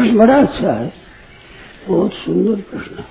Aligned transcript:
प्रश्न 0.00 0.18
बड़ा 0.18 0.36
अच्छा 0.36 0.72
है। 0.72 0.92
बहुत 1.88 2.12
सुंदर 2.12 2.60
प्रश्न 2.60 3.04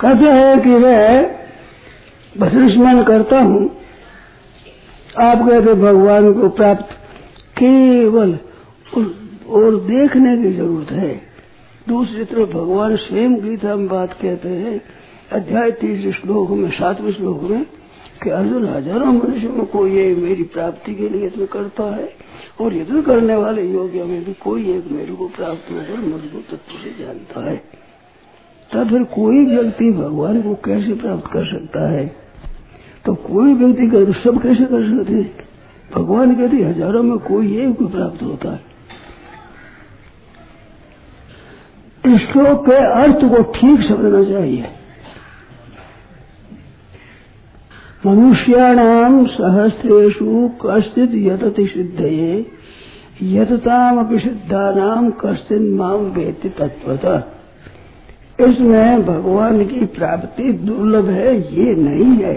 कहते 0.00 0.24
हैं 0.24 0.60
कि 0.62 0.68
मैं 0.68 1.36
भजन 2.38 2.68
स्मरण 2.68 3.02
करता 3.02 3.40
हूँ। 3.40 3.76
आप 5.18 5.38
कहते 5.38 5.74
भगवान 5.74 6.32
को 6.32 6.48
प्राप्त 6.48 6.92
केवल 7.58 8.38
और 9.48 9.76
देखने 9.76 10.36
की 10.42 10.56
ज़रूरत 10.56 10.90
है। 10.90 11.22
दूसरी 11.88 12.24
तरफ़ 12.24 12.50
भगवान 12.50 12.96
स्वयं 12.96 13.34
गीता 13.34 13.76
में 13.76 13.88
बात 13.88 14.12
कहते 14.12 14.48
हैं। 14.48 14.80
अध्याय 15.32 15.70
तीसरे 15.70 16.12
श्लोक 16.12 16.50
में, 16.50 16.70
सातवें 16.70 17.12
श्लोक 17.12 17.42
में 17.42 17.66
कि 18.22 18.30
अर्जुन 18.30 18.66
हज़ारों 18.68 19.12
मनुष्यों 19.12 19.64
को 19.64 19.86
ये 19.86 20.14
मेरी 20.14 20.42
प्राप्ति 20.42 20.94
के 20.94 21.08
लिए 21.08 21.26
यत्न 21.26 21.46
करता 21.46 21.84
है, 21.96 22.08
और 22.60 22.74
यत्न 22.74 23.02
करने 23.02 23.36
वाले 23.36 23.62
योग्य 23.62 24.04
में 24.04 24.24
भी 24.24 24.32
कोई 24.32 24.70
एक 24.70 24.90
मेरे 24.90 25.14
को 25.14 25.28
प्राप्त 25.28 25.72
होकर 25.72 25.98
मज़बूत 25.98 26.44
तत्व 26.50 26.78
से 26.84 26.90
जानता 26.98 27.50
है। 27.50 27.56
तब 28.70 28.88
फिर 28.88 29.02
कोई 29.04 29.44
व्यक्ति 29.46 29.90
भगवान 29.92 30.42
को 30.42 30.54
कैसे 30.54 30.94
प्राप्त 30.94 31.26
कर 31.32 31.44
सकता 31.44 31.90
है? 31.90 32.06
तो 33.06 33.14
कोई 33.14 33.52
व्यक्ति 33.54 33.86
कर 33.86 34.12
सब 34.12 34.42
कैसे 34.42 34.64
कर 34.64 34.82
सकते 34.88 35.12
हैं? 35.12 35.30
भगवान 35.94 36.34
कहते 36.34 36.56
हज़ारों 36.56 37.02
में 37.02 37.18
कोई 37.18 37.58
एक 37.58 37.82
प्राप्त 37.82 38.22
होता 38.22 38.52
है। 38.52 38.74
श्लोक 42.18 42.66
के 42.66 42.76
अर्थ 42.76 43.24
को 43.24 43.42
ठीक 43.52 43.80
समझना 43.80 44.22
चाहिए। 44.24 44.68
मनुष्याणाम 48.06 49.24
सहस्रेशु 49.26 50.48
कश्चित 50.62 51.14
यतति 51.14 51.66
सिद्धये 51.66 52.34
यतताम 53.22 53.98
अपि 53.98 54.18
सिद्धानाम 54.18 55.10
कश्चित 55.20 55.62
माम 55.74 56.04
वेति 56.12 56.48
तत्वतः 56.58 57.22
इसमें 58.40 59.04
भगवान 59.06 59.64
की 59.66 59.84
प्राप्ति 59.94 60.52
दुर्लभ 60.52 61.08
है, 61.08 61.36
ये 61.54 61.74
नहीं 61.74 62.16
है। 62.16 62.36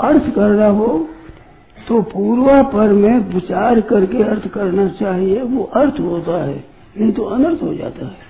अर्थ 0.00 0.34
करना 0.34 0.66
हो 0.68 0.88
तो 1.78 2.00
पूर्वा 2.02 2.62
पर 2.72 2.92
में 2.92 3.18
विचार 3.34 3.80
करके 3.80 4.22
अर्थ 4.22 4.48
करना 4.48 4.88
चाहिए, 5.00 5.40
वो 5.42 5.62
अर्थ 5.76 6.00
होता 6.00 6.42
है, 6.44 6.64
नहीं 6.98 7.12
तो 7.12 7.22
अनर्थ 7.24 7.62
हो 7.62 7.74
जाता 7.74 8.06
है। 8.06 8.29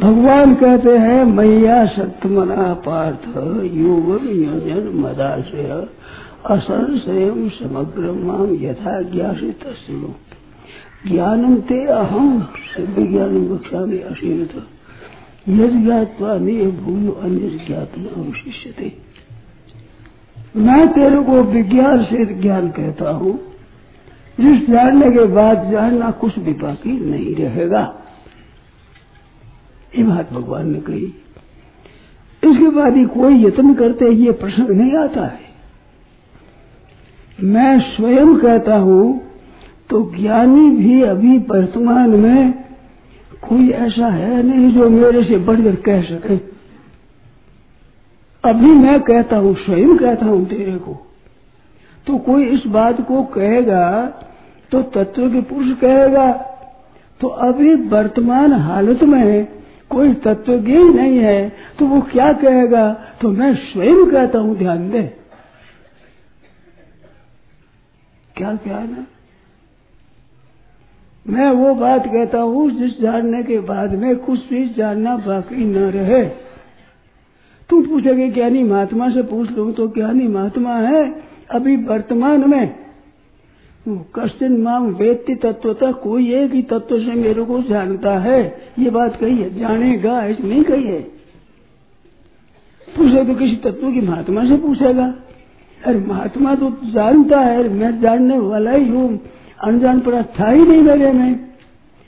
भगवान 0.00 0.54
कहते 0.54 0.98
हैं, 0.98 1.24
मैया 1.24 1.86
सत्यमना 1.86 2.74
पार्थ 2.74 3.28
योग 3.74 4.10
योजन 4.24 4.92
मदाशय 4.94 5.88
असंशय 6.46 7.48
समग्र 7.48 8.12
माम 8.12 8.54
यथा 8.54 9.02
ज्ञासी 9.02 9.50
तस्लो 9.50 10.14
ज्ञानम 11.06 11.56
ते 11.56 11.86
अहम 11.86 12.42
सिद्ध 12.76 13.10
ज्ञान 13.10 13.48
बक्षा 13.48 13.86
में 13.86 14.02
अशीरत 14.02 14.66
यद 15.48 15.84
ज्ञातवा 15.84 16.34
में 16.34 16.84
भूल 16.84 17.22
अन्य 17.22 17.60
ज्ञातम 17.66 18.22
अवशिष्य 18.22 18.92
मैं 20.56 20.88
तेरे 20.88 21.22
को 21.22 21.42
विज्ञान 21.42 22.04
से 22.04 22.34
ज्ञान 22.34 22.68
कहता 22.68 23.10
हूँ। 23.10 23.40
जिस 24.40 24.70
जानने 24.70 25.10
के 25.10 25.24
बाद 25.24 25.70
जानना 25.70 26.10
कुछ 26.10 26.38
भी 26.38 26.52
बाकी 26.52 27.10
नहीं 27.10 27.34
रहेगा। 27.34 28.04
ये 29.98 30.04
बात 30.04 30.32
भगवान 30.32 30.70
ने 30.70 30.80
कही। 30.80 31.06
इसके 32.42 32.68
बाद 32.70 32.96
ही 32.96 33.04
कोई 33.12 33.44
यत्न 33.44 33.74
करते 33.74 34.10
ये 34.16 34.32
प्रसंग 34.34 34.70
नहीं 34.70 34.96
आता 34.98 35.26
है। 35.26 35.46
मैं 37.38 37.78
स्वयं 37.80 38.36
कहता 38.36 38.76
हूँ 38.78 39.20
तो 39.90 40.02
ज्ञानी 40.12 40.68
भी 40.70 41.00
अभी 41.02 41.36
वर्तमान 41.50 42.10
में 42.10 42.52
कोई 43.42 43.68
ऐसा 43.70 44.06
है 44.06 44.42
नहीं 44.42 44.70
जो 44.72 44.88
मेरे 44.90 45.22
से 45.24 45.36
बढ़कर 45.40 45.74
कह 45.84 46.02
सके। 46.02 46.36
अभी 48.44 48.72
मैं 48.74 49.00
कहता 49.00 49.36
हूँ, 49.36 49.54
स्वयं 49.56 49.96
कहता 49.96 50.26
हूँ 50.26 50.44
तेरे 50.46 50.76
को। 50.78 50.94
तो 52.06 52.18
कोई 52.18 52.44
इस 52.46 52.66
बात 52.66 53.00
को 53.00 53.22
कहेगा 53.32 53.84
तो 54.72 54.82
तत्व 54.94 55.28
के 55.30 55.40
पुरुष 55.40 55.76
कहेगा 55.78 56.30
तो 57.20 57.28
अभी 57.44 57.74
वर्तमान 57.88 58.52
हालत 58.62 59.02
में 59.04 59.57
कोई 59.90 60.12
तत्वज्ञ 60.24 60.78
नहीं 60.94 61.18
है 61.18 61.48
तो 61.78 61.86
वो 61.86 62.00
क्या 62.10 62.32
कहेगा? 62.32 62.92
तो 63.20 63.30
मैं 63.30 63.54
स्वयं 63.54 64.10
कहता 64.10 64.38
हूँ, 64.38 64.56
ध्यान 64.56 64.90
दे। 64.90 65.02
क्या 68.36 68.54
क्या 68.56 68.80
ना 68.80 69.06
मैं 71.26 71.50
वो 71.52 71.74
बात 71.74 72.06
कहता 72.06 72.40
हूँ, 72.40 72.70
जिस 72.70 73.00
जानने 73.00 73.42
के 73.42 73.58
बाद 73.60 73.94
में 73.94 74.16
कुछ 74.16 74.48
भी 74.48 74.68
जानना 74.68 75.16
बाकी 75.16 75.64
न 75.64 75.90
रहे। 75.90 76.24
तुम 77.70 77.82
पूछोगे, 77.86 78.28
ज्ञानी 78.28 78.62
महात्मा 78.64 79.08
से 79.10 79.22
पूछ 79.22 79.50
लो 79.50 79.70
तो 79.72 79.86
ज्ञानी 79.88 80.28
महात्मा 80.28 80.74
है 80.78 81.02
अभी 81.50 81.76
वर्तमान 81.84 82.48
में। 82.50 82.87
कश्चिन 84.16 84.60
माम 84.62 84.86
वेत्ति 84.86 85.34
तत्वता 85.34 85.92
कोई 85.92 86.32
एक 86.34 86.52
ही 86.52 86.62
तत्व 86.62 86.98
से 86.98 87.12
मेरे 87.12 87.44
को 87.44 87.62
जानता 87.62 88.18
है। 88.18 88.40
ये 88.78 88.90
बात 88.90 89.16
कही 89.16 89.36
है। 89.36 89.58
जानेगा, 89.58 90.24
ऐसे 90.24 90.42
नहीं 90.42 90.62
कही 90.64 90.84
है। 90.84 91.00
पूछे 92.88 93.24
तो 93.24 93.34
किसी 93.34 93.56
तत्व 93.56 93.92
की 93.92 94.00
महात्मा 94.00 94.44
से 94.44 94.56
पूछेगा। 94.56 95.14
अरे 95.86 95.98
महात्मा 95.98 96.54
तो 96.54 96.70
जानता 96.84 97.40
है। 97.40 97.68
मैं 97.68 98.00
जानने 98.00 98.38
वाला 98.38 98.70
ही 98.70 98.88
हूँ। 98.88 99.20
अनजान 99.64 100.00
पर 100.00 100.22
था 100.40 100.50
ही 100.50 100.64
नहीं 100.64 100.82
मेरे 100.82 101.12
में। 101.12 101.48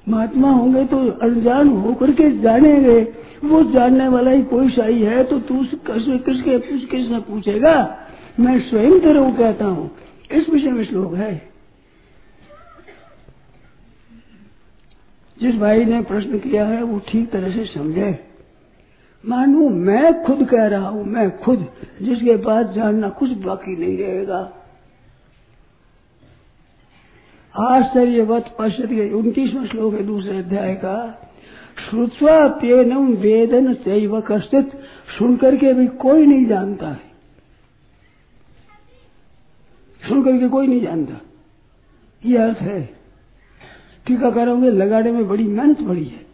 महात्मा 0.08 0.50
होंगे 0.50 0.84
तो 0.84 0.98
अनजान 1.22 1.68
होकर 1.68 2.10
के 2.10 2.30
जानेंगे। 2.38 3.00
वो 3.44 3.62
जानने 3.62 4.08
वाला 4.08 4.30
ही 4.30 4.42
कोई 4.42 4.68
सही 4.68 5.02
है 5.02 5.24
तो 5.24 5.38
तू 5.38 5.64
किसके 5.86 6.58
किस 6.58 6.84
किसने 6.86 7.18
पूछेगा? 7.20 7.74
मैं 8.40 8.58
स्वयं 8.60 8.98
तेरे 9.00 9.20
को 9.20 9.30
कहता 9.32 9.64
हूँ। 9.64 9.90
इस 10.32 10.48
विषय 10.50 10.70
में 10.70 10.84
श्लोक 10.84 11.14
है। 11.14 11.49
जिस 15.40 15.54
भाई 15.56 15.84
ने 15.84 16.00
प्रश्न 16.02 16.38
किया 16.38 16.66
है, 16.66 16.82
वो 16.82 16.98
ठीक 16.98 17.30
तरह 17.30 17.50
से 17.50 17.64
समझे। 17.64 18.26
मानू 19.26 19.68
मैं 19.68 20.24
खुद 20.24 20.48
कह 20.48 20.66
रहा 20.66 20.88
हूँ, 20.88 21.04
मैं 21.04 21.38
खुद, 21.38 21.68
जिसके 22.02 22.36
बाद 22.36 22.72
जानना 22.72 23.08
कुछ 23.08 23.30
बाकी 23.30 23.76
नहीं 23.76 23.98
रहेगा। 23.98 24.52
आश्चर्यवत 27.58 28.56
पश्चिम 28.58 29.18
उनतीसवा 29.18 29.66
श्लोक 29.66 29.94
है 29.94 30.06
दूसरे 30.06 30.38
अध्याय 30.38 30.74
का। 30.74 31.26
श्रुत्वा 31.90 32.48
पेनम 32.48 33.12
वेदन 33.12 33.74
चैव 33.74 34.20
कश्चित 34.20 34.70
सुन 35.18 35.36
करके 35.36 35.72
भी 35.72 35.86
कोई 35.86 36.26
नहीं 36.26 36.46
जानता 36.46 36.88
है। 36.88 37.00
सुन 40.08 40.22
करके 40.22 40.48
कोई 40.48 40.66
नहीं 40.66 40.80
जानता। 40.80 41.20
ये 42.24 42.38
अर्थ 42.38 42.58
है। 42.58 42.99
टीकाकारों 44.06 44.58
में 44.58 44.70
लगाने 44.70 45.12
में 45.12 45.28
बड़ी 45.28 45.44
मेहनत 45.44 45.80
बड़ी 45.80 46.04
है। 46.04 46.26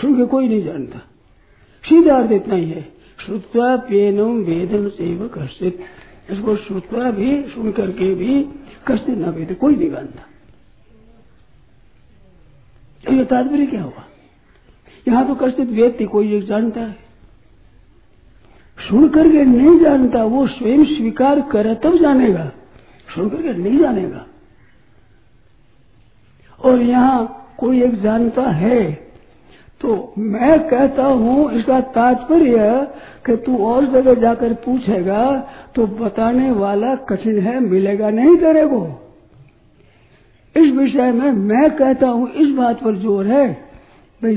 सुन 0.00 0.16
के 0.16 0.24
कोई 0.24 0.48
नहीं 0.48 0.64
जानता। 0.64 0.98
सीधा 1.84 2.16
अर्थ 2.16 2.32
इतना 2.32 2.54
ही 2.54 2.70
है। 2.70 2.92
श्रुत्वा 3.26 3.76
पेनम 3.76 4.42
वेदन 4.42 4.88
सेव 4.88 5.30
कश्चित 5.34 5.80
इसको 6.30 6.56
श्रुत्वा 6.56 7.10
भी, 7.10 7.42
सुन 7.42 7.72
करके 7.72 8.14
भी 8.14 8.42
कष्ट 8.86 9.08
न 9.08 9.24
वेद 9.24 9.56
कोई 9.60 9.76
नहीं 9.76 9.90
जानता। 9.90 10.22
ये 13.12 13.24
तात्पर्य 13.24 13.66
क्या 13.66 13.82
हुआ? 13.82 14.04
यहाँ 15.08 15.26
तो 15.26 15.34
कश्चित 15.34 15.68
व्यक्ति 15.68 16.04
कोई 16.04 16.34
एक 16.34 16.44
जानता 16.44 16.80
है। 16.80 16.92
सुन 18.88 19.08
करके 19.08 19.44
नहीं 19.44 19.80
जानता, 19.80 20.24
वो 20.24 20.46
स्वयं 20.46 20.84
स्वीकार 20.84 21.40
करे 21.40 21.74
तब 21.74 21.98
जानेगा। 21.98 22.52
सुन 23.14 23.28
करके 23.28 23.52
नहीं 23.52 23.78
जानेगा। 23.78 24.26
और 26.64 26.82
यहाँ 26.82 27.54
कोई 27.58 27.82
एक 27.82 28.00
जानता 28.02 28.42
है। 28.52 28.82
तो 29.80 29.94
मैं 30.18 30.58
कहता 30.68 31.04
हूँ, 31.04 31.50
इसका 31.52 31.80
तात्पर्य 31.92 32.68
कि 33.26 33.36
तू 33.36 33.56
और 33.66 33.86
जगह 33.86 34.14
जाकर 34.20 34.52
पूछेगा 34.64 35.24
तो 35.74 35.86
बताने 35.96 36.50
वाला 36.52 36.94
कठिन 37.08 37.38
है, 37.38 37.58
मिलेगा 37.60 38.10
नहीं 38.10 38.36
तेरे 38.36 38.66
को। 38.66 38.80
इस 40.54 40.70
विषय 40.74 41.12
में 41.12 41.30
मैं 41.32 41.70
कहता 41.76 42.08
हूँ, 42.08 42.30
इस 42.32 42.48
बात 42.56 42.82
पर 42.82 42.96
ज़ोर 42.96 43.26
है। 43.26 43.46
भाई, 44.20 44.36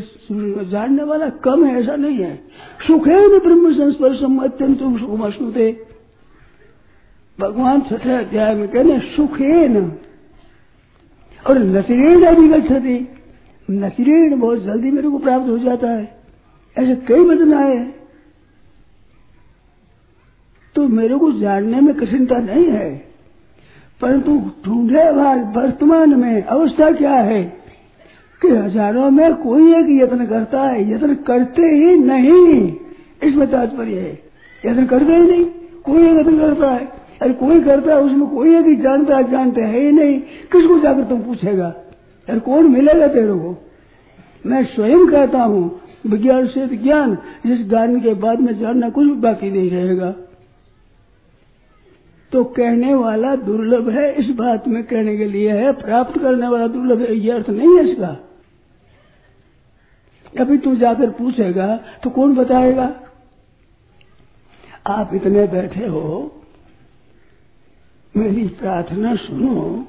जानने 0.71 1.03
वाला 1.03 1.29
कम 1.43 1.65
है, 1.65 1.79
ऐसा 1.79 1.95
नहीं 1.95 2.17
है। 2.17 2.35
सुखे 2.87 3.15
न 3.27 3.39
ब्रह्म 3.39 3.73
संस्पर्शम 3.73 4.37
अत्यंत 4.43 4.79
सुखमश्नुते 4.99 5.71
भगवान 7.37 7.81
छठे 7.81 8.13
अध्याय 8.15 8.53
में 8.55 8.67
कहने 8.67 8.99
सुखे 9.07 9.67
न 9.67 9.81
और 11.45 11.59
नतिरेण 11.59 12.23
अभिगछति 12.23 13.07
नतिरेण 13.71 14.39
बहुत 14.39 14.63
जल्दी 14.63 14.91
मेरे 14.91 15.09
को 15.09 15.17
प्राप्त 15.17 15.49
हो 15.49 15.57
जाता 15.57 15.87
है। 15.87 16.17
ऐसे 16.77 16.95
कई 16.95 17.19
वचन 17.19 17.53
आए 17.53 17.75
हैं। 17.75 17.95
तो 20.75 20.87
मेरे 20.87 21.15
को 21.15 21.31
जानने 21.31 21.81
में 21.81 21.95
कठिनता 21.95 22.37
नहीं 22.37 22.71
है। 22.71 23.07
परंतु 24.01 24.51
ढूंढे 24.65 25.11
वर्तमान 25.55 26.19
में 26.19 26.43
अवस्था 26.43 26.91
क्या 26.91 27.13
है? 27.13 27.43
कि 28.41 28.47
हज़ारों 28.47 29.11
में 29.11 29.35
कोई 29.35 29.73
एक 29.73 30.03
यत्न 30.03 30.25
करता 30.25 30.61
है, 30.61 30.93
यत्न 30.93 31.15
करते 31.15 31.61
ही 31.61 31.97
नहीं। 31.97 32.73
इसमें 33.23 33.51
तात्पर्य 33.51 33.99
है, 33.99 34.23
यत्न 34.65 34.85
करते 34.85 35.15
ही 35.15 35.21
नहीं, 35.21 35.45
कोई 35.85 36.07
एक 36.07 36.17
यत्न 36.17 36.39
करता 36.39 36.71
है। 36.71 36.96
अरे 37.21 37.33
कोई 37.33 37.61
करता 37.61 37.93
है, 37.93 38.01
उसमें 38.01 38.29
कोई 38.29 38.55
ही 38.55 38.75
जानता 38.75 39.17
है, 39.17 39.31
जानते 39.31 39.61
है? 39.61 39.79
ही 39.79 39.91
नहीं। 39.91 40.19
किसको 40.19 40.79
जाकर 40.79 41.03
तुम 41.03 41.21
पूछेगा? 41.21 41.67
अरे 42.29 42.39
कौन 42.39 42.71
मिलेगा 42.71 43.07
तेरे 43.07 43.33
को? 43.33 43.63
मैं 44.45 44.65
स्वयं 44.65 45.07
कहता 45.07 45.43
हूँ, 45.43 45.81
विज्ञान 46.07 46.47
से 46.47 46.67
ज्ञान, 46.67 47.17
जिस 47.45 47.69
ज्ञान 47.69 48.01
के 48.01 48.13
बाद 48.13 48.39
में 48.39 48.59
जानना 48.59 48.89
कुछ 48.89 49.07
बाकी 49.07 49.51
नहीं 49.51 49.69
रहेगा। 49.69 50.15
तो 52.31 52.43
कहने 52.43 52.95
वाला 52.95 53.35
दुर्लभ 53.35 53.89
है, 53.89 54.13
इस 54.13 54.35
बात 54.35 54.67
में 54.67 54.83
कहने 54.83 55.17
के 55.17 55.25
लिए 55.25 55.51
है, 55.51 55.71
प्राप्त 55.71 56.21
करने 56.21 56.47
वाला 56.47 56.67
दुर्लभ 56.67 57.01
है, 57.01 57.15
ये 57.15 57.31
अर्थ 57.31 57.49
नहीं 57.49 57.77
है 57.77 57.89
इसका। 57.89 58.23
अभी 60.39 60.57
तू 60.57 60.75
जाकर 60.75 61.09
पूछेगा 61.09 61.79
तो 62.03 62.09
कौन 62.09 62.35
बताएगा? 62.35 62.95
आप 64.87 65.11
इतने 65.13 65.47
बैठे 65.47 65.87
हो 65.87 66.33
मेरी 68.17 68.47
प्रार्थना 68.47 69.15
सुनो 69.15 69.87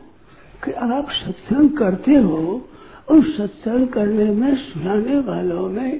कि 0.64 0.72
आप 0.72 1.10
सत्संग 1.10 1.70
करते 1.70 2.14
हो 2.14 2.69
और 3.10 3.25
सत्संग 3.25 3.88
करने 3.88 4.25
में, 4.25 4.56
सुनाने 4.56 5.19
वालों 5.19 5.69
में 5.69 5.98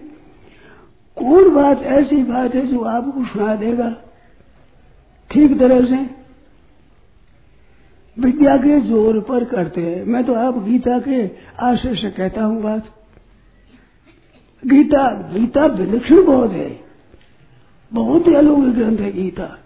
कौन 1.17 1.55
बात 1.55 1.83
ऐसी 1.83 2.17
बात 2.17 2.55
है 2.55 2.67
जो 2.67 2.81
आपको 2.81 3.25
सुना 3.25 3.55
देगा? 3.55 3.97
ठीक 5.31 5.59
तरह 5.59 5.85
से? 5.85 6.19
विद्या 8.23 8.57
के 8.57 8.81
ज़ोर 8.81 9.21
पर 9.21 9.45
करते 9.45 9.81
हैं। 9.81 10.05
मैं 10.05 10.25
तो 10.25 10.35
आप 10.35 10.65
गीता 10.65 10.99
के 10.99 11.31
आशय 11.61 11.95
से 11.95 12.11
कहता 12.11 12.45
हूँ 12.45 12.63
बात। 12.63 12.85
गीता 14.67 15.31
गीता 15.35 15.67
विलक्षण 15.67 16.25
बहुत 16.25 16.53
है। 16.53 16.81
बहुत 17.93 18.29
ही 18.29 18.35
अलौकिक 18.35 18.75
ग्रंथ 18.75 18.99
है 18.99 19.13
गीता। 19.13 19.59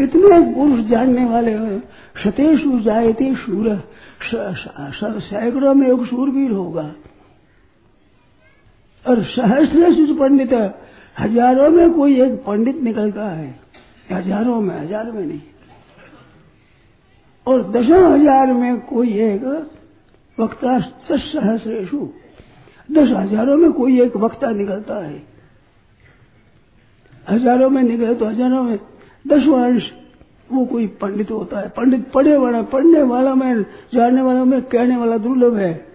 कितने 0.00 0.40
पुरुष 0.54 0.84
जानने 0.86 1.24
वाले 1.24 1.50
हैं। 1.52 1.80
सतेशु 2.16 2.78
जायते 2.80 3.34
शूर। 3.36 3.68
सैकड़ों 4.22 5.74
में 5.74 5.86
एक 5.88 6.06
सूरवीर 6.06 6.50
होगा। 6.52 6.82
और 9.04 9.22
सहस्त्र 9.26 10.14
पंडित, 10.14 10.52
हज़ारों 11.16 11.68
में 11.70 11.90
कोई 11.90 12.20
एक 12.22 12.32
पंडित 12.44 12.82
निकलता 12.82 13.28
है। 13.30 13.54
हज़ारों 14.12 14.60
में, 14.60 14.74
हज़ार 14.76 15.10
में 15.12 15.24
नहीं। 15.24 15.40
और 17.46 17.62
दसों 17.70 18.02
हज़ार 18.12 18.52
में 18.52 18.80
कोई 18.82 19.12
एक 19.24 19.44
वक्ता 20.38 20.78
दस 20.78 21.22
सहस्रेशु 21.32 22.08
दस 22.88 23.08
हज़ारों 23.10 23.56
में 23.56 23.72
कोई 23.72 24.00
एक 24.00 24.16
वक्ता 24.16 24.50
निकलता 24.52 24.94
है। 25.04 25.22
हज़ारों 27.26 27.70
में 27.70 27.82
निकले 27.82 28.14
तो 28.14 28.26
हज़ारों 28.26 28.62
में 28.62 28.78
दस 29.26 29.42
अंश 29.42 29.90
वो 30.52 30.66
कोई 30.66 30.86
पंडित 30.86 31.30
होता 31.30 31.60
है। 31.60 31.68
पंडित 31.68 32.12
पढ़े 32.12 32.36
वाला, 32.36 32.62
पढ़ने 32.62 33.02
वाला 33.02 33.34
में, 33.34 33.62
जानने 33.62 34.22
वाला 34.22 34.44
में, 34.44 34.62
कहने 34.62 34.96
वाला 34.96 35.18
दुर्लभ 35.18 35.56
है। 35.56 35.86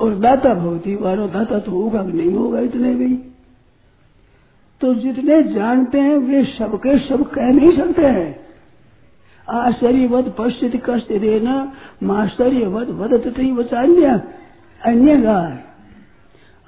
और 0.00 0.14
दाता 0.14 0.54
भवती 0.54 0.94
वालो, 0.94 1.28
दाता 1.28 1.58
तो 1.58 1.70
होगा 1.70 2.06
कि 2.06 2.12
नहीं 2.12 2.34
होगा 2.34 2.60
इतने 2.60 2.94
भी? 2.94 3.16
तो 4.80 4.94
जितने 4.94 5.42
जानते 5.42 5.98
हैं, 5.98 6.16
वे 6.16 6.44
सबके 6.44 6.98
सब 6.98 7.30
कह 7.30 7.46
नहीं 7.46 7.76
सकते 7.76 8.06
हैं। 8.06 8.46
आश्चर्यवत 9.48 10.36
पश्चित 10.38 10.82
कष्ट 10.90 11.12
देना 11.12 11.72
माश्चर्यवत 12.02 12.88
वदत 12.88 13.26
अन्य 13.74 14.06
अन्य 14.84 15.16
गाय 15.16 15.75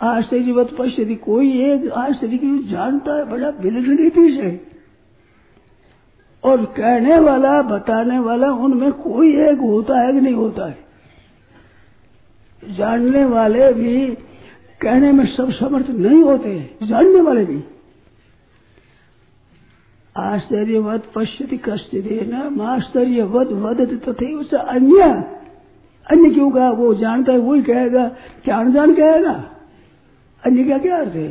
आश्चर्यवत 0.02 0.76
पश्चित 0.78 1.20
कोई 1.24 1.62
एक 1.62 1.90
आश्चर्य 1.90 2.36
की 2.36 2.68
जानता 2.68 3.14
है, 3.14 3.24
बड़ा 3.24 3.48
विलक्षण 3.48 3.96
रीति 3.96 4.38
से 4.42 4.66
और 6.48 6.64
कहने 6.64 7.18
वाला, 7.18 7.62
बताने 7.62 8.18
वाला, 8.18 8.52
उनमें 8.52 8.92
कोई 8.92 9.28
एक 9.28 9.58
होता 9.58 10.00
है 10.00 10.12
कि 10.12 10.20
नहीं 10.20 10.34
होता 10.34 10.68
है? 10.68 10.78
जानने 12.70 13.24
वाले 13.24 13.72
भी 13.72 14.06
कहने 14.80 15.12
में 15.12 15.36
सब 15.36 15.50
समर्थ 15.52 15.90
नहीं 15.90 16.22
होते 16.22 16.76
जानने 16.82 17.20
वाले 17.20 17.44
भी। 17.44 17.64
आश्चर्यवत 20.16 21.12
पश्यति 21.14 21.56
कष्ट 21.56 21.90
देना 21.90 22.50
माश्चर्यवत 22.50 23.46
वदत 23.46 24.08
तथे 24.08 24.34
उसे 24.34 24.56
अन्य। 24.56 25.02
अन्य 26.10 26.30
क्यों 26.30 26.50
कहा? 26.50 26.70
वो 26.70 26.94
जानता 26.94 27.32
है, 27.32 27.38
वही 27.38 27.62
कहेगा। 27.62 28.08
क्या 28.44 28.56
अनजान 28.56 28.94
कहेगा? 28.94 29.54
अन्य 30.42 30.64
का 30.64 30.78
क्या 30.78 30.96
अर्थ 30.96 31.14
है? 31.14 31.28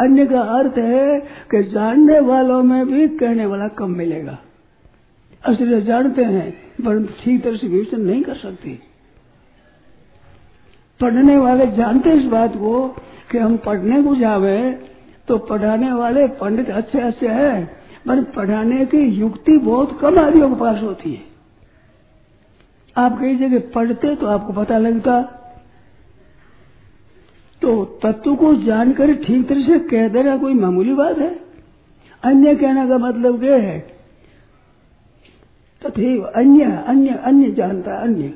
अन्य 0.00 0.26
का 0.26 0.40
अर्थ 0.52 0.78
है 0.78 1.18
कि 1.50 1.62
जानने 1.70 2.18
वालों 2.22 2.62
में 2.62 2.86
भी 2.86 3.06
कहने 3.18 3.46
वाला 3.46 3.68
कम 3.78 3.90
मिलेगा। 3.92 4.38
असली 5.42 5.80
जानते 5.82 6.24
हैं, 6.24 6.50
परंतु 6.84 7.12
ठीक 7.22 7.42
तरह 7.44 7.56
से 7.56 7.66
विवेचन 7.66 8.00
नहीं 8.00 8.22
कर 8.22 8.34
सकते। 8.36 8.78
पढ़ने 11.00 11.36
वाले 11.36 11.66
जानते 11.72 12.12
इस 12.12 12.24
बात 12.26 12.56
को 12.56 12.88
कि 13.30 13.38
हम 13.38 13.56
पढ़ने 13.56 14.02
को 14.02 14.14
जावे 14.16 14.58
तो 15.28 15.38
पढ़ाने 15.38 15.92
वाले 15.92 16.26
पंडित 16.36 16.70
अच्छे 16.72 17.00
अच्छे 17.00 17.28
हैं, 17.28 17.66
पर 18.06 18.22
पढ़ाने 18.36 18.84
की 18.86 18.98
युक्ति 19.10 19.56
बहुत 19.60 19.98
कम 20.00 20.18
आदियों 20.20 20.48
के 20.48 20.60
पास 20.60 20.82
होती 20.82 21.12
है। 21.12 21.22
आप 22.96 23.18
कई 23.20 23.34
जगह 23.38 23.70
पढ़ते 23.74 24.14
तो 24.16 24.26
आपको 24.26 24.52
पता 24.54 24.78
लगता 24.78 25.20
तो 27.62 27.84
तत्व 27.84 28.34
को 28.34 28.54
जानकर 28.54 29.14
ठीक 29.14 29.48
तरह 29.48 29.62
से 29.62 29.78
कह 29.78 30.08
देना 30.08 30.36
कोई 30.36 30.54
मामूली 30.54 30.94
बात 30.94 31.18
है? 31.18 31.40
अन्य 32.24 32.54
कहने 32.54 32.88
का 32.88 32.98
मतलब 32.98 33.44
यह 33.44 33.56
है? 33.56 33.78
तथे 35.82 36.22
अन्य 36.22 36.84
अन्य 36.86 37.08
अन्य 37.08 37.50
जानता 37.50 37.94
है 37.94 38.02
अन्य। 38.02 38.34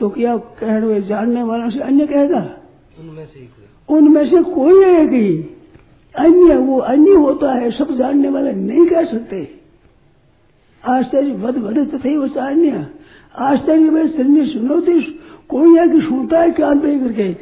तो 0.00 0.10
क्या 0.10 0.36
कह 0.36 0.78
रहे 0.78 1.02
जानने 1.02 1.42
वालों 1.42 1.70
से 1.70 1.80
अन्य 1.80 2.06
कहेगा? 2.06 2.50
उनमें 2.98 3.26
से 3.26 3.48
उनमें 3.88 4.30
से 4.30 4.42
कोई 4.42 4.84
एक 4.84 5.10
ही 5.10 5.54
अन्य 6.16 6.56
वो 6.56 6.78
अन्य 6.78 7.10
होता 7.10 7.52
है 7.52 7.70
सब 7.70 7.96
जानने 7.96 8.28
वाले 8.28 8.52
नहीं 8.52 8.86
कह 8.86 9.04
सकते। 9.04 9.60
आश्चर्य 10.84 11.32
वध 11.32 11.58
वध 11.58 11.94
तथे 11.94 12.16
वो 12.16 12.28
अन्य। 12.40 12.86
आश्चर्य 13.36 13.90
में 13.90 14.08
सुनो 14.08 14.46
सुनोती 14.46 15.00
कोई 15.48 15.78
है 15.78 15.88
कि 15.88 16.00
सुनता 16.00 16.40
है, 16.40 16.50
क्या 16.50 16.74
करके? 16.74 17.32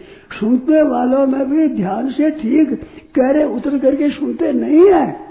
सुनते 0.41 0.83
वालों 0.83 1.27
में 1.27 1.51
भी 1.51 1.69
ध्यान 1.69 2.11
से 2.11 2.31
ठीक 2.31 2.81
कह 3.15 3.31
रहे 3.31 3.45
उतर 3.45 3.79
करके 3.79 4.11
सुनते 4.11 4.53
नहीं 4.53 4.93
है। 4.93 5.27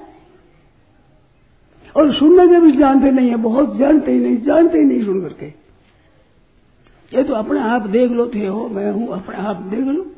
और 1.98 2.14
सुनने 2.14 2.48
के 2.48 2.60
भी 2.60 2.72
जानते 2.72 3.12
नहीं 3.12 3.30
है, 3.30 3.36
बहुत 3.36 3.78
जानते 3.78 4.12
ही 4.12 4.20
नहीं, 4.20 4.38
जानते 4.38 4.78
ही 4.78 4.86
नहीं 4.86 5.06
सुन 5.06 5.22
करके। 5.22 5.46
ये 7.18 7.24
तो 7.24 7.34
अपने 7.34 7.60
आप 7.60 7.82
देख 7.82 8.12
लो 8.12 8.32
थे 8.36 8.46
हो, 8.46 8.70
मैं 8.70 8.92
हूँ, 8.92 9.08
अपने 9.08 9.36
आप 9.36 9.56
देख 9.56 9.80
लो। 9.80 10.12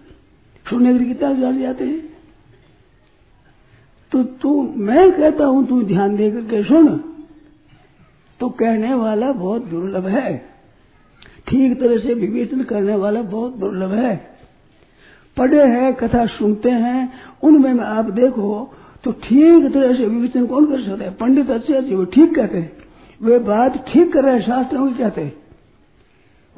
सुनने 0.70 1.00
के 1.00 1.06
कितना 1.06 1.34
जान 1.34 1.60
जाते 1.60 1.84
हैं? 1.84 2.10
तो 4.12 4.24
तू, 4.24 4.74
मैं 4.76 5.12
कहता 5.12 5.46
हूँ, 5.46 5.68
तू 5.68 5.84
ध्यान 5.84 6.16
दे 6.16 6.32
करके 6.32 6.64
सुन। 6.64 7.04
तो 8.40 8.50
कहने 8.50 8.94
वाला 8.94 9.32
बहुत 9.32 9.66
दुर्लभ 9.66 10.08
है। 10.08 10.57
ठीक 11.48 11.80
तरह 11.80 11.98
से 11.98 12.14
विवेचन 12.14 12.64
करने 12.64 12.96
वाला 12.96 13.22
बहुत 13.22 13.56
दुर्लभ 13.56 13.92
है। 13.92 14.16
पढ़े 15.38 15.64
हैं, 15.64 15.94
कथा 15.94 16.26
सुनते 16.26 16.70
हैं, 16.72 17.12
उनमें 17.44 17.74
में 17.74 17.84
आप 17.84 18.06
देखो 18.12 18.74
तो 19.04 19.12
ठीक 19.14 19.72
तरह 19.74 19.94
से 19.96 20.06
विवेचन 20.06 20.46
कौन 20.46 20.66
कर 20.66 20.82
सकता 20.82 21.04
है? 21.04 21.12
पंडित 21.12 21.50
अच्छे 21.50 21.74
अच्छे, 21.74 21.96
वो 21.96 22.06
ठीक 22.06 22.36
कहते 22.36 22.58
हैं। 22.58 22.72
वे 23.22 23.38
बात 23.40 23.78
ठीक 23.88 24.12
कर 24.14 24.24
रहे 24.24 24.34
हैं, 24.34 24.42
शास्त्रों 24.42 24.88
की 24.88 24.98
कहते 24.98 25.22
हैं। 25.22 25.34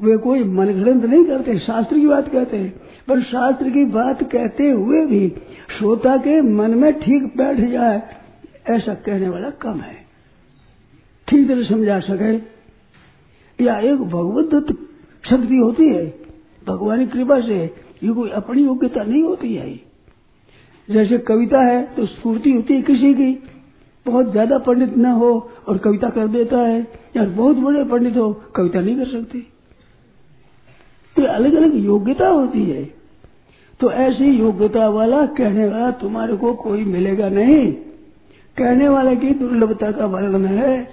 वे 0.00 0.16
कोई 0.16 0.42
मन 0.44 0.66
ग्रंथ 0.74 1.02
नहीं 1.02 1.24
करते, 1.24 1.58
शास्त्र 1.58 1.98
की 1.98 2.06
बात 2.06 2.28
कहते 2.28 2.56
हैं। 2.56 2.70
पर 3.08 3.22
शास्त्र 3.22 3.70
की 3.70 3.84
बात 3.84 4.22
कहते 4.22 4.70
हुए 4.70 5.04
भी 5.06 5.28
श्रोता 5.78 6.16
के 6.16 6.40
मन 6.40 6.74
में 6.74 6.92
ठीक 6.92 7.24
बैठ 7.36 7.60
जाए, 7.60 8.02
ऐसा 8.68 8.94
कहने 8.96 9.28
वाला 9.28 9.50
कम 9.50 9.80
है। 9.80 9.96
ठीक 11.28 11.48
तरह 11.48 11.62
समझा 11.64 11.98
सके। 12.00 12.59
या 13.60 13.78
एक 13.82 14.00
भगवत 14.00 14.74
शक्ति 15.24 15.56
होती 15.56 15.86
है, 15.86 16.06
भगवान 16.66 16.98
की 16.98 17.06
कृपा 17.08 17.40
से 17.40 17.58
ये 18.02 18.12
कोई 18.12 18.30
अपनी 18.32 18.62
योग्यता 18.62 19.02
नहीं 19.04 19.22
होती 19.22 19.54
है। 19.54 19.74
जैसे 20.88 21.18
कविता 21.24 21.60
है 21.62 21.82
तो 21.96 22.06
स्फूर्ति 22.06 22.52
होती 22.52 22.74
है 22.74 22.82
किसी 22.82 23.14
की। 23.14 23.32
बहुत 24.06 24.30
ज़्यादा 24.32 24.58
पंडित 24.60 24.96
न 24.96 25.06
हो 25.12 25.30
और 25.68 25.78
कविता 25.78 26.08
कर 26.10 26.28
देता 26.28 26.58
है, 26.58 26.80
या 27.16 27.24
बहुत 27.26 27.56
बड़े 27.58 27.84
पंडित 27.84 28.16
हो, 28.16 28.32
कविता 28.56 28.80
नहीं 28.80 28.96
कर 28.96 29.06
सकते। 29.08 29.40
तो 31.16 31.26
अलग 31.26 31.54
अलग 31.54 31.74
योग्यता 31.76 32.28
होती 32.28 32.62
है। 32.62 32.84
तो 33.80 33.90
ऐसी 33.92 34.30
योग्यता 34.30 34.88
वाला 34.90 35.24
कहने 35.34 35.68
वाला 35.68 35.90
तुम्हारे 35.98 36.36
को 36.36 36.52
कोई 36.56 36.84
मिलेगा 36.86 37.28
नहीं। 37.30 37.72
कहने 38.56 38.88
वाले 38.88 39.14
की 39.16 39.30
दुर्लभता 39.34 39.90
का 39.92 40.06
वर्णन 40.06 40.46
है, 40.48 40.88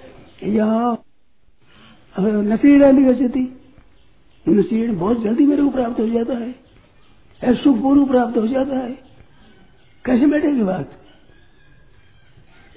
यहाँ 0.45 0.95
नसीरण 2.17 3.03
गति 3.05 3.41
नसीरण 4.45 4.97
बहुत 4.97 5.21
जल्दी 5.23 5.45
मेरे 5.45 5.63
को 5.63 5.69
प्राप्त 5.69 5.99
हो 5.99 6.07
जाता 6.07 6.33
है। 6.33 7.53
सुख 7.55 7.81
पूर्व 7.81 8.05
प्राप्त 8.05 8.37
हो 8.37 8.47
जाता 8.47 8.77
है। 8.77 8.91
कैसे 10.05 10.25
बैठेगी 10.25 10.63
बात? 10.63 10.91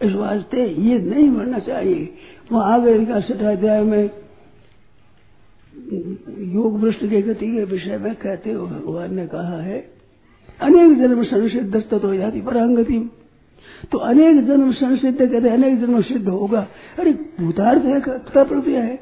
इस 0.01 0.13
वास्ते 0.13 0.67
ये 0.83 0.99
नहीं 1.01 1.29
बढ़ना 1.31 1.59
चाहिए। 1.59 2.15
वो 2.53 2.61
आगे 2.61 3.05
का 3.05 3.21
सठाध्याय 3.21 3.83
में 3.83 4.11
योग 6.55 6.81
भ्रष्ट 6.81 7.05
के 7.07 7.21
गति 7.23 7.47
के 7.47 7.65
विषय 7.65 7.97
में 7.99 8.15
कहते 8.15 8.53
हो 8.53 8.67
भगवान 8.67 9.15
ने 9.15 9.27
कहा 9.27 9.61
है, 9.63 9.79
अनेक 10.61 10.97
जन्म 10.99 11.23
संसिद्ध 11.25 11.71
दस्तत 11.77 12.05
हो 12.05 12.15
जाती 12.15 12.41
परांगति 12.41 12.99
तो 13.93 13.99
अनेक 13.99 14.45
जन्म 14.47 14.73
संसिद्ध 14.73 15.19
कहते 15.19 15.49
अनेक 15.49 15.79
जन्म 15.81 16.01
सिद्ध 16.03 16.29
होगा। 16.29 16.67
अरे 16.99 17.13
भूतार्थ 17.41 17.85
है 17.85 18.01
प्रत्यय 18.45 18.77
है। 18.77 18.99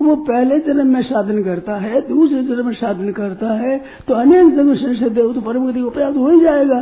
वो 0.00 0.14
पहले 0.24 0.58
जन्म 0.60 0.86
में 0.86 1.02
साधन 1.04 1.42
करता 1.42 1.76
है, 1.76 2.00
दूसरे 2.08 2.42
जन्म 2.44 2.66
में 2.66 2.74
साधन 2.74 3.12
करता 3.12 3.52
है 3.54 3.78
तो 4.08 4.14
अनेक 4.14 4.54
जन्म 4.56 4.74
संसिद्ध 4.76 5.18
हो 5.18 5.32
तो 5.32 5.40
परम 5.40 5.66
गति 5.66 5.80
को 5.80 5.90
प्राप्त 5.90 6.16
हो 6.16 6.28
ही 6.28 6.40
जाएगा। 6.40 6.80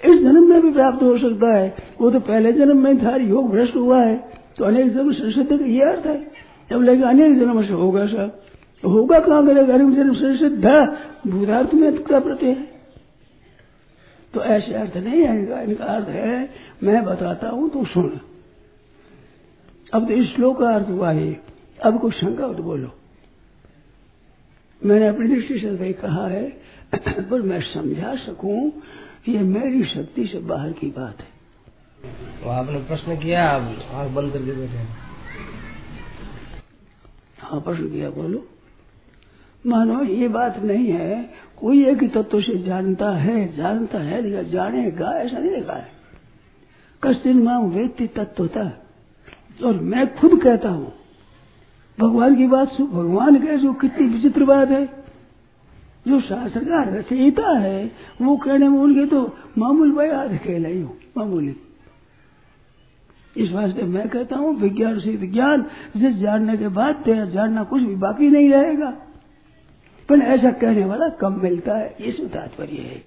इस 0.00 0.20
जन्म 0.20 0.48
में 0.48 0.60
भी 0.62 0.70
प्राप्त 0.72 1.02
हो 1.02 1.16
सकता 1.18 1.52
है। 1.54 1.74
वो 2.00 2.10
तो 2.10 2.20
पहले 2.22 2.52
जन्म 2.52 2.82
में 2.84 2.98
था, 2.98 3.16
योग 3.16 3.50
भ्रष्ट 3.50 3.76
हुआ 3.76 4.02
है 4.02 4.16
तो 4.58 4.64
अनेक 4.64 4.92
जन्म 4.94 5.12
संसिद्ध 5.12 5.48
का 5.50 5.64
ये 5.66 5.82
अर्थ 5.84 6.06
है। 6.06 6.18
जब 6.70 6.82
लेकिन 6.82 7.04
अनेक 7.04 7.38
जन्म 7.38 7.62
से 7.62 7.72
होगा 7.74 8.06
सब 8.06 8.38
तो 8.82 8.88
होगा 8.88 9.18
कहाँ 9.20 9.46
करेगा? 9.46 9.74
अनेक 9.74 9.94
जन्म 9.96 10.14
संसिद्ध 10.14 10.64
भूतार्थ 11.26 11.74
में 11.74 12.02
प्रत्यय 12.04 12.50
है। 12.50 12.68
तो 14.34 14.42
ऐसे 14.46 14.74
अर्थ 14.74 14.96
नहीं 14.96 15.22
है, 15.22 15.38
इनका 15.38 15.60
इनका 15.60 15.84
अर्थ 15.86 16.08
है, 16.08 16.48
मैं 16.82 17.04
बताता 17.04 17.48
हूँ 17.48 17.68
तो 17.70 17.84
सुन। 17.86 18.20
अब 19.94 20.06
तो 20.06 20.14
इस 20.14 20.34
श्लोक 20.34 20.58
का 20.58 20.68
अर्थ 20.70 20.88
हुआ 20.90 21.10
है 21.10 21.32
अब 21.80 22.00
कुछ 22.00 22.14
शंका 22.14 22.46
हो 22.46 22.54
तो 22.54 22.62
बोलो। 22.62 22.90
मैंने 24.82 25.06
अपनी 25.08 25.28
दृष्टि 25.28 25.58
से 25.58 25.70
वही 25.70 25.92
कहा 25.94 26.26
है 26.28 26.44
पर 26.94 27.42
मैं 27.42 27.60
समझा 27.64 28.14
सकूँ 28.16 28.60
ये 29.28 29.38
मेरी 29.38 29.84
शक्ति 29.86 30.26
से 30.26 30.38
बाहर 30.46 30.72
की 30.72 30.86
बात 30.90 31.20
है। 31.20 31.28
तो 32.42 32.48
आपने 32.50 32.78
प्रश्न 32.84 33.16
किया 33.16 33.44
आप 33.48 33.62
आँख 33.92 34.10
बंद 34.12 34.32
कर 34.32 34.38
बैठे 34.38 34.86
हाँ 37.40 37.60
प्रश्न 37.60 37.88
किया 37.90 38.10
बोलो। 38.10 38.46
मानो 39.64 40.02
ये 40.04 40.28
बात 40.30 40.58
नहीं 40.62 40.88
है 40.88 41.22
कोई 41.56 41.84
एक 41.88 42.02
ही 42.02 42.08
तत्व 42.10 42.40
से 42.42 42.58
जानता 42.62 43.10
है 43.16 43.36
जानता 43.56 43.98
है 44.00 44.20
लेकिन 44.22 44.50
जानेगा 44.50 45.10
ऐसा 45.20 45.38
नहीं 45.38 45.50
लिखा 45.50 45.74
है। 45.74 45.90
कस 47.02 47.22
दिन 47.24 47.42
माम 47.42 47.70
व्यक्ति 47.70 48.06
तत्व 48.16 48.46
था 48.48 48.64
और 49.60 49.80
मैं 49.84 50.06
खुद 50.16 50.40
कहता 50.42 50.68
हूँ 50.68 50.92
भगवान 52.00 52.36
की 52.36 52.46
बात 52.46 52.80
भगवान 52.80 53.38
कहे 53.38 53.56
जो 53.58 53.72
कितनी 53.72 54.06
विचित्र 54.08 54.44
बात 54.44 54.68
है 54.68 54.84
जो 56.06 56.20
शास्त्र 56.20 56.60
का 56.60 56.82
रचयिता 56.82 57.58
है 57.58 57.84
वो 58.22 58.36
कहने 58.36 58.68
में 58.68 58.78
उनके 58.78 59.06
तो 59.06 59.20
मामूल 59.58 59.92
खेल 60.38 60.66
ही 60.66 60.80
हूँ 60.80 60.96
मामूली। 61.16 61.56
इस 63.36 63.50
वास्ते 63.52 63.82
मैं 63.82 64.08
कहता 64.08 64.36
हूँ 64.36 64.54
विज्ञान 64.56 64.98
से 65.00 65.10
विज्ञान 65.16 65.66
जिस 65.96 66.14
जानने 66.14 66.56
के 66.56 66.68
बाद 66.68 66.94
तेरा 66.94 67.24
जानना 67.24 67.64
कुछ 67.64 67.82
भी 67.82 67.94
बाकी 67.96 68.28
नहीं 68.28 68.48
रहेगा। 68.50 68.90
पर 70.08 70.22
ऐसा 70.28 70.50
कहने 70.52 70.84
वाला 70.84 71.08
कम 71.20 71.40
मिलता 71.42 71.76
है 71.78 71.96
इसमें 72.00 72.28
तात्पर्य 72.28 72.76
है। 72.76 73.02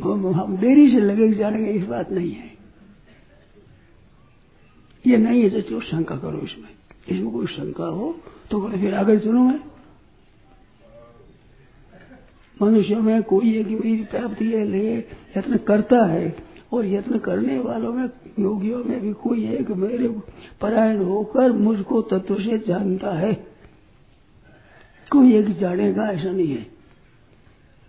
हम, 0.00 0.26
हम 0.34 0.56
देरी 0.56 0.90
से 0.90 1.00
लगे 1.00 1.32
जानेंगे 1.32 1.70
इस 1.70 1.84
बात 1.84 2.10
नहीं 2.12 2.32
है। 2.32 2.52
ये 5.04 5.16
नहीं 5.16 5.42
है 5.42 5.60
जो 5.60 5.80
शंका 5.80 6.16
करो 6.16 6.38
इसमें। 6.38 6.68
इसमें 7.08 7.32
कोई 7.32 7.46
शंका 7.46 7.84
हो 7.84 8.16
तो 8.50 8.68
फिर 8.68 8.94
आगे 8.94 9.18
सुनो 9.18 9.40
मैं 9.40 9.60
मनुष्य 12.62 12.94
में 12.94 13.22
कोई 13.22 13.56
एक 13.58 13.66
मेरी 13.66 13.96
प्राप्ति 14.04 14.44
है 14.44 14.64
ले 14.64 14.96
यत्न 15.36 15.56
करता 15.56 16.04
है, 16.06 16.36
और 16.72 16.86
यत्न 16.86 17.18
करने 17.18 17.58
वालों 17.58 17.92
में, 17.92 18.10
योगियों 18.38 18.84
में 18.84 19.00
भी 19.00 19.12
कोई 19.12 19.48
एक 19.48 19.70
मेरे 19.70 20.08
परायण 20.60 21.02
होकर 21.02 21.52
मुझको 21.52 22.02
तत्व 22.02 22.34
से 22.34 22.58
जानता 22.58 23.12
है। 23.12 23.32
कोई 25.12 25.34
एक 25.34 25.58
जानेगा, 25.58 26.10
ऐसा 26.10 26.30
नहीं 26.30 26.48
है। 26.48 26.66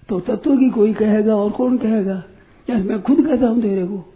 तो 0.09 0.19
तत्व 0.19 0.57
की 0.57 0.69
कोई 0.69 0.93
कहेगा 0.93 1.35
और 1.35 1.51
कौन 1.51 1.77
कहेगा? 1.77 2.23
यार 2.69 2.83
मैं 2.83 3.01
खुद 3.01 3.25
कहता 3.27 3.47
हूँ 3.47 3.61
तेरे 3.61 3.87
को? 3.87 4.14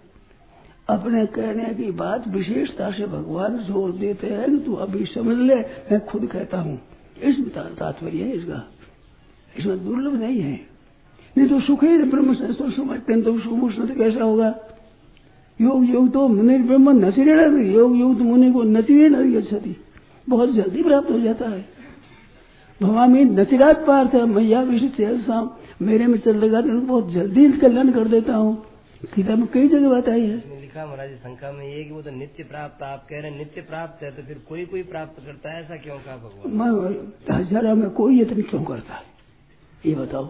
अपने 0.89 1.25
कहने 1.25 1.74
की 1.75 1.91
बात 1.91 2.27
विशेषता 2.27 2.89
से 2.91 3.05
भगवान 3.08 3.58
ज़ोर 3.63 3.91
देते 3.91 4.27
हैं 4.27 4.58
तू 4.65 4.74
अभी 4.75 5.05
समझ 5.05 5.38
ले, 5.38 5.55
मैं 5.55 6.00
खुद 6.05 6.25
कहता 6.25 6.60
हूँ। 6.60 6.79
इसमें 7.24 7.50
तात्पर्य 7.50 8.17
है 8.17 8.31
इसका। 8.31 8.63
इसमें 9.60 9.86
दुर्लभ 9.86 10.19
नहीं 10.22 10.39
है। 10.39 10.60
नहीं 11.36 11.48
तो 11.48 11.60
सुख 11.60 11.84
ही 11.84 11.98
ब्रह्म 12.03 12.34
संस्थ 12.34 12.62
समझते 12.75 13.13
हैं 13.13 13.22
तो 13.24 13.38
सुमुष्ण 13.39 13.88
तो 13.88 13.96
कैसा 13.96 14.24
होगा? 14.24 14.53
योग 15.60 15.89
योग 15.89 16.12
तो 16.13 16.27
मुनि 16.27 16.58
ब्रह्म 16.58 16.89
नचिरेण 17.05 17.62
योग 17.65 17.98
योग 17.98 18.17
तो 18.17 18.24
मुनि 18.24 18.51
को 18.51 18.63
नचिरेण 18.63 19.13
गति 19.34 19.75
बहुत 20.29 20.53
जल्दी 20.53 20.84
प्राप्त 20.84 21.12
हो 21.12 21.19
जाता 21.19 21.50
है। 21.50 21.65
भवामी 22.81 23.24
नचिरात 23.25 23.86
पार्थ 23.88 24.13
है, 24.15 24.25
मैया 24.25 24.62
विषय 24.62 25.50
मेरे 25.81 26.08
में 26.08 26.17
चल 26.19 26.38
रहा 26.38 26.62
तो 26.62 26.79
बहुत 26.81 27.12
जल्दी 27.12 27.51
कल्याण 27.51 27.91
कर 27.91 28.08
देता 28.08 28.36
हूँ। 28.36 28.58
गीता 29.01 29.36
में 29.36 29.46
कई 29.48 29.68
जगह 29.70 29.89
बात 29.89 30.08
आई 30.10 30.22
है। 30.22 30.36
लिखा 30.62 30.86
महाराज 30.86 31.10
शंका 31.18 31.51
में 31.51 31.65
ये 31.65 31.84
कि 31.84 31.91
वो 31.91 32.01
तो 32.01 32.12
नित्य 32.12 32.44
प्राप्त 32.44 32.84
आप 32.84 33.06
कह 33.10 33.20
रहे 33.20 33.32
हैं 33.32 33.38
नित्य 33.38 33.62
प्राप्त 33.62 34.03
है 34.03 34.12
तो 34.12 34.24
फिर 34.24 34.41
कोई 34.50 34.65
कोई 34.65 34.84
प्राप्त 34.86 35.22
करता 35.25 35.51
है 35.51 35.62
ऐसा 35.63 35.75
क्यों 35.75 35.98
कहा 36.00 36.18
भगवान? 36.18 37.12
हजारा 37.32 37.74
में 37.75 37.89
कोई 37.91 38.20
यत्न 38.22 38.41
क्यों 38.41 38.63
करता 38.63 38.94
है? 38.94 39.06
ये 39.84 39.96
बताओ। 39.96 40.29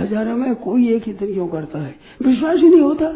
हज़ारों 0.00 0.36
में 0.36 0.54
कोई 0.56 0.88
एक 0.94 1.08
यत्न 1.08 1.32
क्यों 1.34 1.48
करता 1.48 1.78
है? 1.78 1.94
विश्वास 2.22 2.58
ही 2.58 2.68
नहीं 2.68 2.80
होता। 2.80 3.10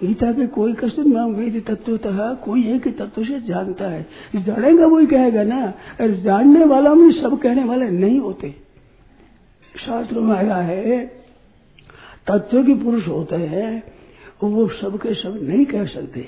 गीता 0.00 0.32
के 0.32 0.46
कोई 0.48 0.74
कष्ट 0.74 0.98
में 0.98 1.22
वेद 1.34 1.62
तत्व 1.68 1.96
था 2.00 2.32
कोई 2.44 2.66
एक 2.74 2.86
ही 2.86 2.92
तत्व 2.94 3.24
से 3.24 3.40
जानता 3.46 3.88
है। 3.90 4.02
जानेगा 4.36 4.86
वही 4.86 5.06
कहेगा 5.06 5.42
ना 5.44 5.72
जानने 6.00 6.64
वाला 6.66 6.94
में 6.94 7.10
सब 7.12 7.40
कहने 7.42 7.64
वाले 7.64 7.90
नहीं 7.92 8.18
होते। 8.20 8.54
शास्त्रों 9.78 10.22
में 10.22 10.36
आया 10.36 10.56
है 10.56 11.18
तत्व 12.30 12.62
के 12.64 12.74
पुरुष 12.74 13.06
होते 13.08 13.36
हैं, 13.36 13.82
वो 14.42 14.68
सबके 14.68 15.14
सब 15.14 15.38
नहीं 15.42 15.64
कह 15.64 15.84
सकते। 15.84 16.26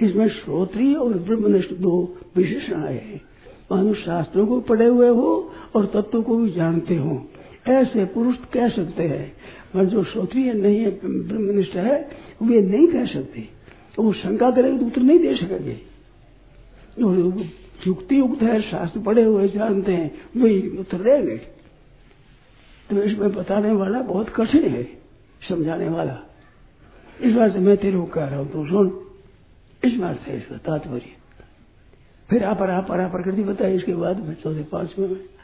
इसमें 0.00 0.28
श्रोत्री 0.28 0.94
और 0.94 1.12
ब्रह्मनिष्ठ 1.18 1.72
दो 1.72 2.16
विशेषण 2.36 2.74
आए 2.74 2.94
हैं। 2.94 3.20
मनुष्य 3.72 4.02
शास्त्रों 4.02 4.46
को 4.46 4.60
पढ़े 4.60 4.86
हुए 4.86 5.08
हो 5.08 5.52
और 5.76 5.86
तत्व 5.86 6.22
को 6.22 6.36
भी 6.36 6.50
जानते 6.50 6.96
हो। 6.96 7.28
ऐसे 7.68 8.04
पुरुष 8.04 8.36
कह 8.52 8.68
सकते 8.68 9.02
हैं, 9.02 9.32
पर 9.74 9.84
जो 9.84 10.04
श्रोत्रिय 10.04 10.52
नहीं 10.52 10.78
है, 10.78 10.90
ब्रह्मनिष्ठ 11.04 11.74
है, 11.74 12.08
वे 12.42 12.60
नहीं 12.60 12.86
कह 12.86 13.04
सकते। 13.04 13.48
वो 13.98 14.12
शंका 14.12 14.50
करेंगे 14.50 14.80
तो 14.80 14.86
उत्तर 14.86 15.02
नहीं 15.02 15.18
दे 15.18 15.34
सकेंगे। 15.36 15.76
युक्ति 17.86 18.18
युक्त 18.18 18.42
है, 18.42 18.60
शास्त्र 18.62 19.00
पढ़े 19.00 19.24
हुए, 19.24 19.48
जानते 19.48 19.92
हैं, 19.92 20.12
वही 20.36 20.78
उत्तर 20.78 20.98
देंगे। 20.98 21.36
तो 22.90 23.02
इसमें 23.02 23.32
बताने 23.32 23.72
वाला 23.72 24.00
बहुत 24.02 24.28
कठिन 24.28 24.62
है। 24.62 25.05
समझाने 25.48 25.88
वाला। 25.88 26.18
इस 27.20 27.34
बात 27.34 27.52
से 27.52 27.58
मैं 27.58 27.76
तेरे 27.76 27.98
को 27.98 28.04
कह 28.04 28.24
रहा 28.24 28.38
हूँ, 28.38 28.52
तू 28.52 28.66
सुन। 28.66 29.06
इस 29.84 29.94
बात 29.94 30.20
से 30.20 30.32
इसका 30.32 30.56
तात्पर्य। 30.56 31.16
फिर 32.30 32.44
आप 32.44 32.62
प्रकृति 33.08 33.42
बताई 33.42 33.44
बताए 33.44 33.74
इसके 33.74 33.94
बाद 33.94 34.20
में 34.20 34.34
चौथे 34.34 34.62
पाँचवें 34.62 35.08
में। 35.08 35.35